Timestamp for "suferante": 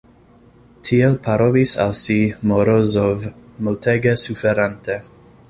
4.25-4.99